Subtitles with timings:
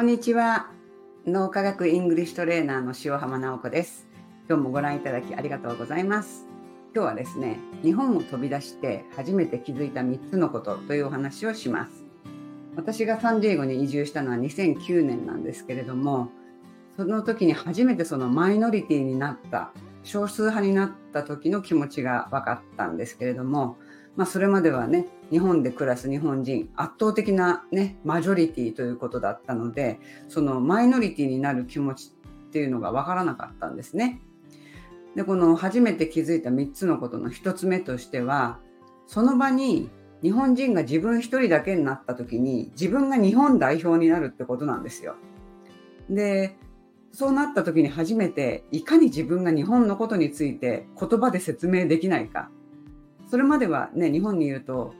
[0.00, 0.70] こんにちは。
[1.26, 4.08] 脳科学イングリッシュトレーナーの塩浜直子です。
[4.48, 6.46] 今日もご覧いただきありがとうございます。
[6.94, 12.06] 今日はですね、日本を飛び出して初めて気づいた3つのことというお話をします。
[12.76, 16.30] 私がサンディエゴに移住したのは2009年なんですけれども、
[16.96, 19.70] その時に初めてそのマイノリティになった、
[20.02, 23.76] 少数派になった時の気持ちが分かったんですけれども、
[24.20, 32.12] まあ、それまではね日本で暮らす日本人圧倒的な、ね、マジョリティということだったのでそのマイノリティになる気持ち
[32.48, 34.20] っていうのが分からなかったんですね。
[35.16, 38.58] でこの初めて気づいた3つのことの1つ目としては
[39.06, 39.88] その場に
[40.22, 45.14] 日本人が自分一人だけになった時に自分が日本代表になるってことなんですよ。
[46.10, 46.58] で
[47.12, 52.50] そうなった時に初めていかに自分が日本のことについて言葉で説明できないか
[53.30, 54.92] それまではね、日本にいると、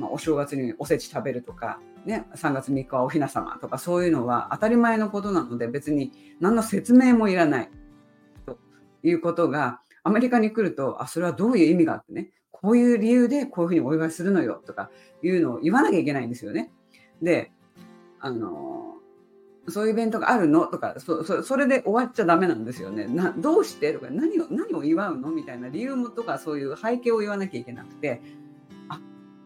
[0.00, 7.70] まあ、お正月におせち食べるとか、ね、3月3日はお雛様とかそういうのは当たり前のことなので別に何の説明もいらない
[8.44, 8.58] と
[9.04, 14.90] いうことがアメリカに来ると、あ、それはどういう意味があってね、こういう理由でこういうふうにお祝いするのよとか
[15.22, 16.72] いうのを言わなきゃいけないんですよね。
[17.22, 17.52] で、
[18.18, 18.96] あの
[19.68, 20.66] そういうイベントがあるの？
[20.66, 23.06] とかそそそれで終わっちゃダメなんですよね。
[23.06, 23.92] などうして？
[23.92, 25.30] とか何を何を祝うの？
[25.30, 28.20] みたいな理由もとかそういう背景を言わなきゃいけなくて。
[28.88, 29.00] あ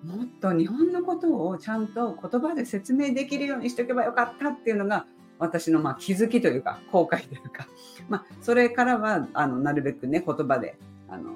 [0.04, 5.06] もっと日本のことをちゃんと言葉で説明できるようにしておけばよかったっていうのが
[5.38, 7.66] 私のまあ気づきというか後悔というか、
[8.08, 11.32] まあ、それからはあのなるべくね言葉であの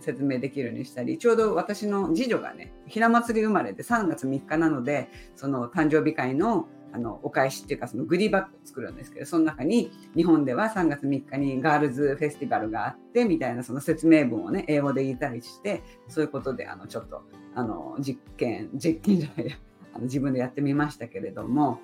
[0.00, 1.18] 説明できるようにしたり。
[1.18, 17.22] ちょうど私の次女がねひな祭り生まれで3月3日なのでその誕生日会のあのお返しっていうかそのグリーバッグを作るんですけどその中に日本では3月3日にガールズフェスティバルがあってみたいなその説明文をね英語で言ったりしてそういうことであのちょっと
[17.54, 19.56] あの実験実験じゃないや
[19.92, 21.80] あの自分でやってみましたけれども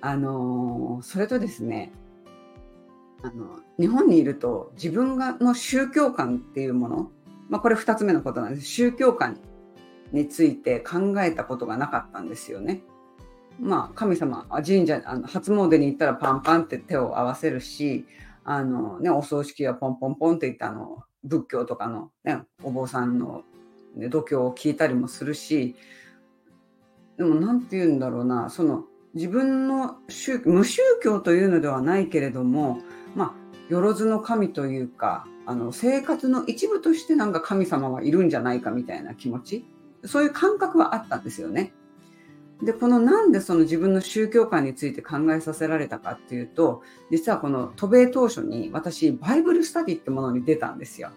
[0.00, 1.92] あのそれとですね
[3.22, 7.10] あの日本にいると自分がの宗教観っていうもの、
[7.48, 9.38] まあ、これ2つ目のことなんです宗教観
[10.12, 12.82] について考えたことがなかったんですよね。
[13.58, 18.06] まあ、神様神社あの初詣に行ったらパンパンって手を合わせるし
[18.44, 23.42] あの、ね、お葬式はポンポンポンっていったあの仏教とかの、ね、お坊さんの、
[23.96, 25.76] ね、度胸を聞いたりもするし
[27.18, 28.84] でも何て言うんだろうなその
[29.14, 32.78] 自分の宗無宗教というのではないけれども
[33.14, 39.64] まあよろずの神というかあの生活の一部としてなんか神様はいるんじゃないかみたいな気持ち
[40.04, 41.74] そういう感覚はあったんですよね。
[42.62, 51.10] でこのなんでその自分の宗教観について考えさせられたかっていうと実はこの渡米当初に私バイブルスタディってものに出たんですよ。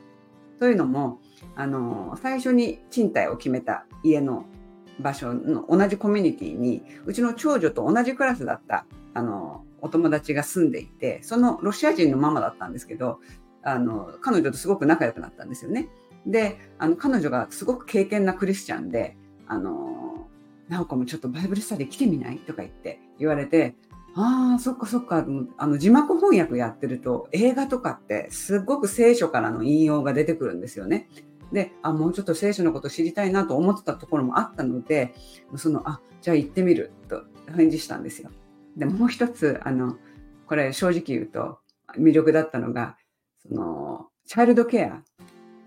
[0.60, 1.20] というのも
[1.56, 4.46] あの最初に賃貸を決めた家の
[5.00, 13.20] 場所の同じコミュニティにうちの長女と同じクラスだったあのお友達が住んでいてそのロシア人のママだったんですけど
[13.64, 15.90] あの彼女とすごく仲良くなったんですよね。
[16.26, 19.18] であの彼女がすごく敬虔なクリスチャンで
[19.48, 20.03] あの
[20.74, 22.38] 直子もちょっとバイブルスタディ来てみない？
[22.40, 23.76] とか言って言われて、
[24.16, 25.26] ああ、そっかそっか、
[25.58, 31.10] あの字幕翻訳やってると映画とかってすっごく聖書からの引用が出てくるんですよね。
[31.52, 35.14] で、あ、もうちょっと聖書のこと知りたいなと思ってたところもあったので、
[35.56, 37.24] その、あ、じゃあ行ってみると
[37.56, 38.30] 返事したんですよ。
[38.76, 39.98] で、もう一つ、あの、
[40.48, 41.60] これ正直言うと
[41.98, 42.98] 魅力だったのが、
[43.48, 45.04] その、チャイルドケア。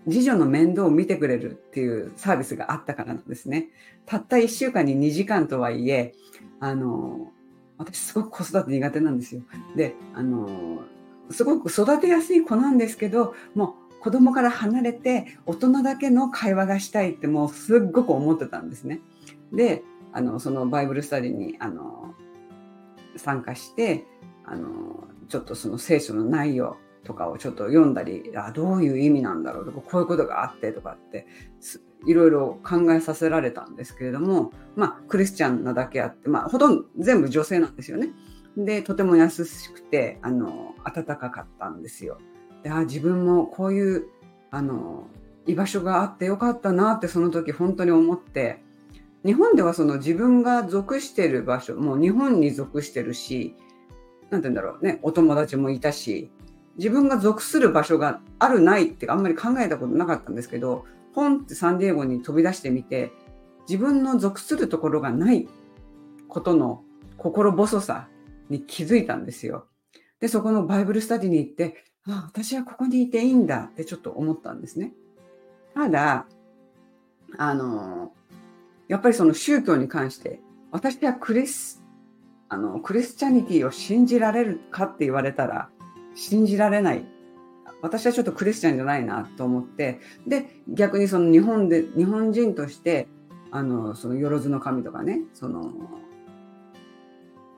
[0.09, 3.69] 次女の面倒を見てくれるっていうサービスがあったからなんですね。
[4.05, 6.13] たった1週間に2時間とはいえ、
[6.59, 7.31] あの、
[7.77, 9.41] 私すごく子育て苦手なんですよ。
[9.75, 10.79] で、あの、
[11.29, 19.01] すごく育てやすい子なんですけど、もう子供から離れて大人だけの会話がしたいってもうすっごく思ってたんですね。
[19.51, 22.13] で、あの、そのバイブルスタディに、あの、
[23.17, 24.05] 参加して、
[24.45, 31.25] あの、ちょっとその聖書の内容、とかをちょっと読んだりあどういう意味なんだろうとかこういうことがあってとかって
[32.05, 38.09] いろいろ考えさせられたんですけれどもまあクリスチャンなだけあってまあほとんど全部女性なんですよね。
[38.57, 42.17] でとても優しくてあの温かかったんですよ。
[42.63, 44.07] であ自分もこういう
[44.51, 45.07] あの
[45.45, 48.61] 居場所があってよかったなってその時本当に思って
[49.25, 53.55] 日本ではその自分が属してる場所もう日本に属してるし
[54.29, 56.31] 何て言うんだろうねお友達もいたし
[56.77, 63.11] 自分が属する場所があるないってあんまり考えたことなかったんですけどポンってサンディエゴに飛び出してみて
[63.67, 65.47] 自分の属するところがない
[66.27, 66.83] ことの
[67.17, 68.07] 心細さ
[68.49, 69.65] に気づいたんですよ。
[70.19, 74.93] でそこのバイブルスタディに行ってあ私はここにいていいんだってちょっと思ったんですね。
[75.73, 76.25] ただ
[77.37, 78.13] あの
[78.87, 80.39] やっぱりその宗教に関して
[80.71, 81.83] 私はクリス
[82.49, 85.69] あのクリスチャニティを信じられるかって言われたら
[86.17, 87.05] 信じられない。
[87.81, 90.01] 私はちょっとクリスチャンじゃないなと思って。
[90.25, 93.07] で逆にその日本で日本人として
[93.51, 95.71] あのそのよろずの神とかねその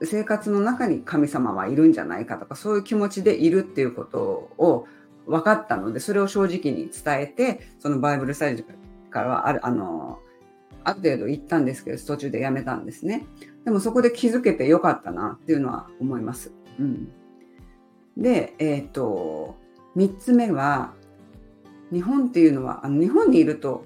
[0.03, 4.19] 生活の中に神様はいるんじゃないかとかそういう気持ちでいるっていうこと
[4.57, 4.87] を
[5.25, 10.19] 分かったのでそれを正直に伝えてそのバイブルスタジオからはあるあの
[10.83, 13.25] ある程度行ったんですけど途中でやめたんですね。
[13.65, 16.53] でもそこで気づけてよかったなっていうのは思います。
[16.79, 17.11] うん、
[18.19, 19.55] でえっ、ー、と
[19.95, 20.93] 3つ目は
[21.91, 23.85] 日本っていうのはあの日本にいると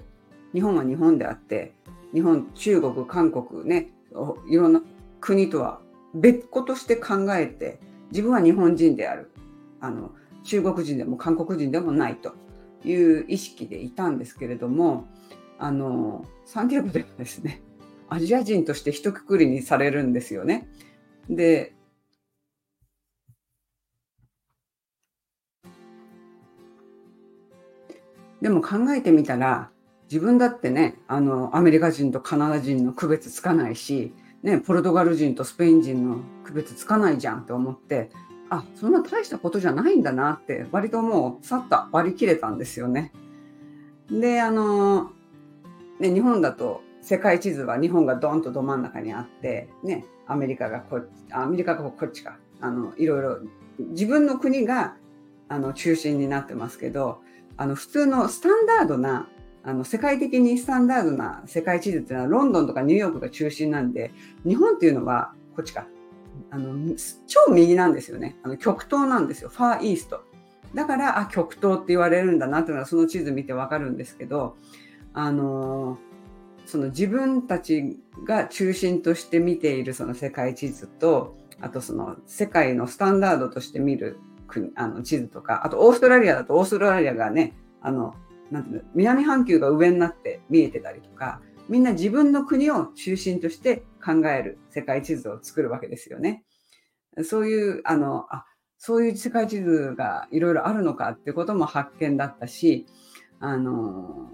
[0.52, 1.72] 日本は日本であって
[2.12, 3.90] 日本中国韓国ね
[4.48, 4.82] いろんな
[5.20, 5.80] 国とは
[6.14, 7.78] 別個として考えて
[8.10, 9.30] 自分は日本人である
[9.80, 10.12] あの
[10.44, 12.34] 中国人でも韓国人でもないと
[12.84, 15.08] いう意識でいたんですけれども
[15.58, 17.62] あのサンディエゴではですね
[18.08, 20.68] アジア人として一括りにされるんですよね。
[21.28, 21.73] で
[28.44, 29.70] でも考えてみたら
[30.12, 34.12] 自分だってねあのアメリカ人とカナダ人の区別つかないし、
[34.42, 38.10] ね、ポルトガル人とスペイン人の区別つかないじゃんって思って
[38.50, 43.14] あそんな大したことじゃないんだなって割ともうさっと割り切れたんですよね。
[44.10, 45.12] であの
[45.98, 53.38] ね日本だと世界地図は日本がドンとど真ん中にあって、ね、アメリカがこっちアメリカがこっちかあのいろいろ
[53.78, 54.96] 自分の国が
[55.48, 57.24] あの中心になってますけど
[57.56, 59.28] あの普通のスタンダードな
[59.62, 64.12] あの世界的にスタンダードな世界地図っていうのはロンドンとかニューヨークが中心なんで
[64.46, 65.86] 日本っていうのはこっちか。
[66.50, 66.96] あの
[67.26, 68.36] 超右なんですよね。
[68.42, 69.48] あの極東なんですよ。
[69.48, 70.22] ファーイースト
[70.74, 74.56] だからあ極東って言われるんだなっていうのはその地図見てわかるんですけど
[75.12, 75.98] あの
[76.66, 84.18] その自分たちが中心として見ているその世界地図とあとその世界のスタンダードとして見る
[84.54, 88.14] 国あの地図とかあとオーストラリアだとオーストラリアがねあの
[88.50, 96.44] なんていうの南半球が上になって見えてたりとかみんな自分の国を中心として考える世界地図を作るわけですよね。
[97.22, 98.44] そういうあのあ
[98.78, 102.86] そういう世界地図がいろいろあるのかっていうことも発見だったし
[103.40, 104.28] あの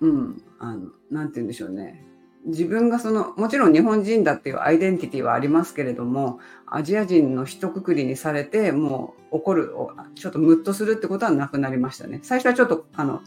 [0.00, 2.06] うんあのなんて言うんでしょうね
[2.44, 9.72] 自分がそのもちろん日本人だっていうアイデンティティはありますけれどもアジア人の一括りにされてもう怒る
[10.14, 12.20] ちょっとムッとするってことはなくなりましたね。
[12.22, 13.22] 最初はちょっとあの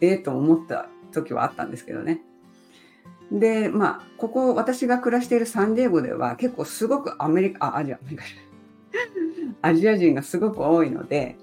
[0.00, 2.22] ええー、と思った時はあったんですけどね。
[3.30, 7.98] でまあここ私が暮らしているサンディエゴでは結構すごくアメリカあアジア
[9.60, 11.36] アジア人がすごく多いので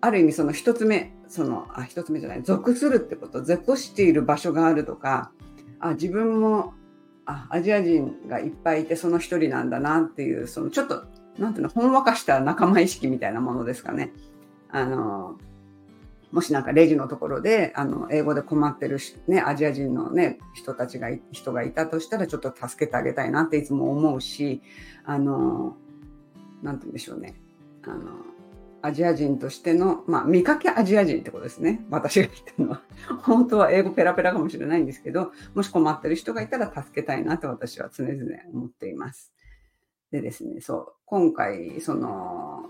[0.00, 5.32] ある意味その一つ目そのあ一つ目じゃない属するってこと属している場所があるとか
[5.84, 6.72] あ自分も
[7.26, 11.04] あアジア人がいっぱいいてその一人なんだなっていうそのちょっと
[11.38, 14.12] なんていうのほんわかした仲間意識みたいなものですかね。
[14.70, 15.36] あの
[16.32, 24.60] もしなんかレジのところであの英語で困ってるし、ね、アジア人の、ね、人たちが人がいたとしたらちょっと助けてあげたいなっていつも思うし
[25.04, 25.76] あの
[26.62, 27.34] なんて言うんでしょうね
[27.84, 28.10] あの
[28.84, 31.80] アジア人としての、まあ、見かけアジア人ってことですね。
[31.88, 32.82] 私が言ってるのは。
[33.24, 38.20] 本当は英語ペラペラかもしれないんですけど、もし困ってる人がいたら助けたいなと私は常々
[38.52, 39.32] 思っています。
[40.10, 42.68] でですね、そう、今回、その、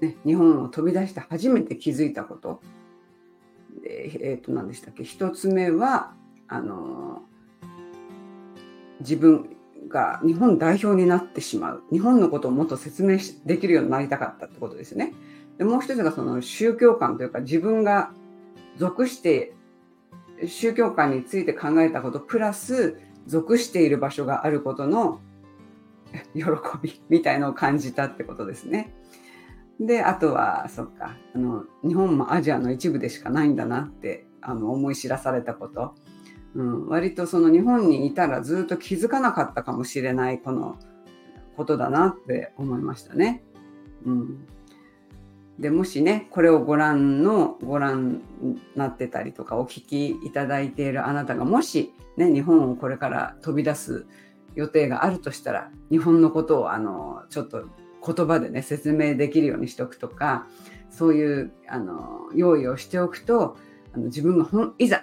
[0.00, 2.60] ね、日本を飛び出して初めて気づいたこと。
[3.82, 5.02] で、えっ、ー、と、何でしたっけ？
[5.02, 6.14] 一つ目は、
[6.46, 7.22] あの、
[9.00, 9.56] 自分、
[9.88, 15.14] が日本代表になってしまう日本のことをもっと説明できるようになりたかったってことですね。
[15.56, 18.12] でもう一つがその宗教観というか自分が
[18.76, 19.54] 属して
[20.46, 25.20] 宗教観について考えたことプラス属している場所があることの
[26.34, 26.44] 喜
[26.82, 28.94] びみたいのを感じたってことですね。
[29.80, 35.94] であとはそっかあの日本もアジアの一部でしかないんだなってあの思い知らされたこと。
[36.54, 40.78] うん、割とその日本にいたらずっと気づかなかったかもしれないこの
[41.56, 43.42] ことだなって思いましたね。
[44.06, 44.46] うん、
[45.58, 54.06] でもしねこれをご覧のご覧になってたりとかお聞きいただいているあなたがもし、ね、日本をこれから飛び出す
[54.54, 57.66] 予定があるとしたら日本のことをあのちょっと
[58.04, 60.46] 言葉でね説明できるようにしておくとか
[60.90, 63.56] そういうあの用意をしておくと
[63.92, 65.02] あの自分がほいざ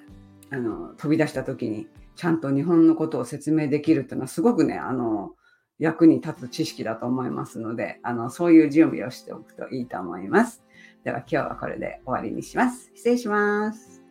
[0.51, 5.31] あの飛び出した時にちゃんと日本のことを説明できるっていうのはすごくねあの
[5.79, 10.63] 役に立つ知識だと思いますのであのそういう準備をしておくといいと思います。
[11.03, 12.91] では今日はこれで終わりにします。
[12.95, 14.01] 失礼します。